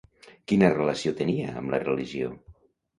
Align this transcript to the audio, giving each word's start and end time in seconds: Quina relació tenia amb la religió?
Quina 0.51 0.71
relació 0.77 1.15
tenia 1.21 1.55
amb 1.63 1.77
la 1.77 1.85
religió? 1.87 2.37